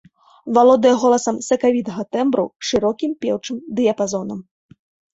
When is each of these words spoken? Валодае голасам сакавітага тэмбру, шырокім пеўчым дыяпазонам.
Валодае 0.57 0.93
голасам 1.03 1.37
сакавітага 1.49 2.03
тэмбру, 2.17 2.45
шырокім 2.73 3.11
пеўчым 3.27 3.65
дыяпазонам. 3.81 4.39